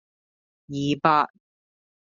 [0.65, 1.29] 二百